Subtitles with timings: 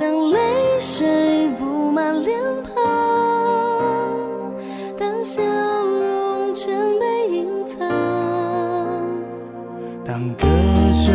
[0.00, 0.38] 当泪
[0.78, 2.74] 水布满脸庞
[4.98, 7.86] 当笑容全被隐藏。
[10.02, 10.46] 当歌
[10.90, 11.14] 声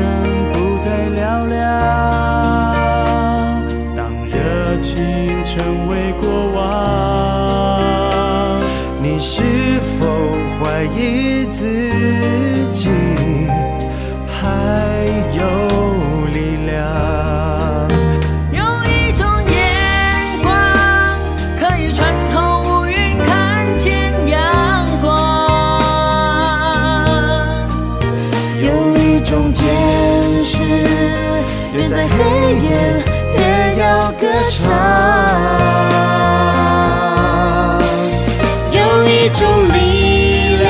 [0.54, 1.58] 不再嘹亮
[3.96, 4.94] 当热情
[5.44, 6.62] 成为过往
[9.02, 9.42] 你是
[9.98, 10.06] 否
[10.60, 11.66] 怀疑自
[29.26, 29.66] 种坚
[30.44, 30.62] 持
[31.74, 32.20] 越在黑
[32.62, 32.70] 夜，
[33.34, 34.72] 越要歌唱。
[38.72, 40.70] 有一种力量，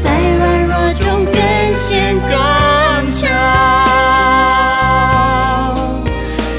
[0.00, 0.04] 在
[0.38, 1.34] 软弱中更
[1.74, 3.28] 显刚强。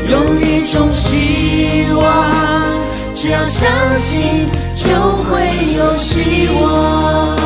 [0.10, 2.04] 有一种希望，
[3.16, 4.92] 只要相信，就
[5.24, 7.41] 会有希望。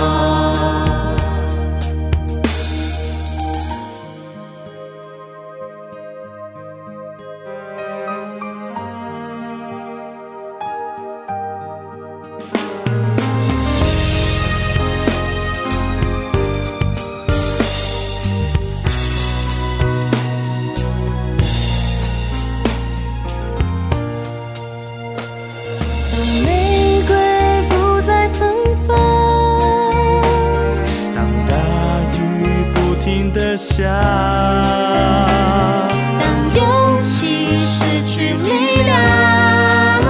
[36.19, 40.01] 当勇气失去力量，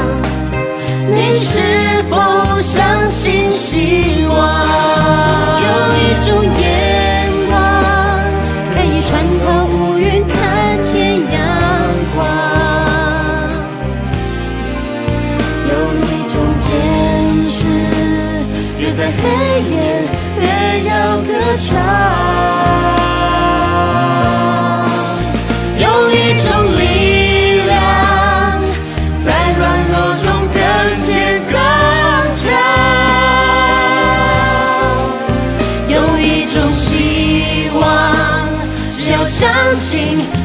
[1.07, 4.35] 你是否相信希望？
[5.61, 7.53] 有一种眼光，
[8.73, 9.44] 可以穿透
[9.77, 11.38] 乌云，看见阳
[12.16, 12.17] 光。
[15.69, 16.66] 有一种坚
[17.51, 17.67] 持，
[18.79, 19.22] 越在黑
[19.69, 19.75] 夜，
[20.39, 20.44] 越
[20.89, 21.29] 要歌
[21.59, 22.05] 唱。
[39.80, 40.44] 心。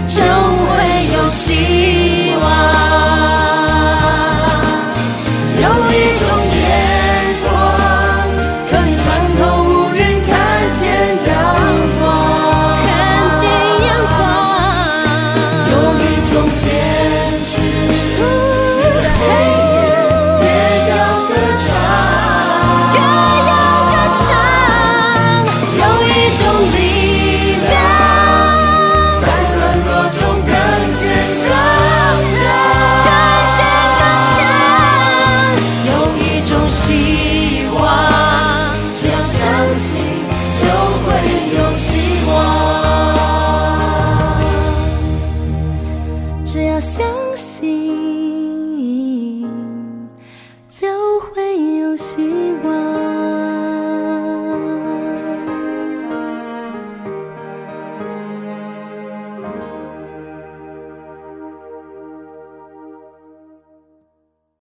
[50.70, 52.49] 就会有希望。